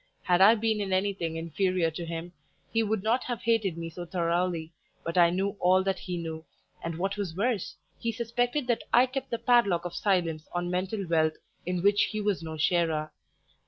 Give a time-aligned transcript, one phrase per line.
[0.23, 2.33] Had I been in anything inferior to him,
[2.73, 6.43] he would not have hated me so thoroughly, but I knew all that he knew,
[6.83, 11.05] and, what was worse, he suspected that I kept the padlock of silence on mental
[11.07, 11.37] wealth
[11.67, 13.11] in which he was no sharer.